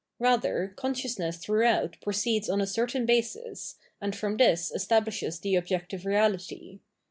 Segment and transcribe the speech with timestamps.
[0.17, 6.07] Rather, conscious ness throughout proceeds on a certain basis, and from this establishes the objective
[6.07, 6.79] reality.